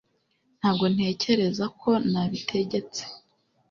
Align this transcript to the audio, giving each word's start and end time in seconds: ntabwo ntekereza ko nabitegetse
ntabwo 0.59 0.85
ntekereza 0.93 1.65
ko 1.79 1.89
nabitegetse 2.11 3.01